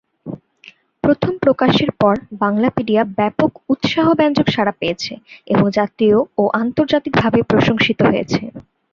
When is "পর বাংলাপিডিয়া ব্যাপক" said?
2.01-3.51